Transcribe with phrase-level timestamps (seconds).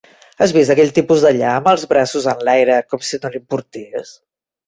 [0.43, 4.17] Has vist aquell tipus d'allà amb els braços enlaire com si no li importés?